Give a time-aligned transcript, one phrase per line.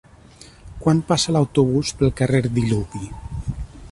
[0.85, 3.03] Quan passa l'autobús pel carrer Diluvi?